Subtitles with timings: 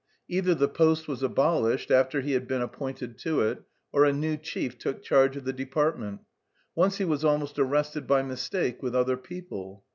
[0.27, 3.61] Either the post was abolished after he had been appointed to it,
[3.91, 6.21] or a new chief took charge of the department;
[6.73, 9.83] once he was almost arrested by mistake with other people.